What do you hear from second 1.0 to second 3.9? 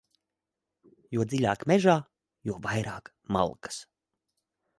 Jo dziļāk mežā, jo vairāk malkas.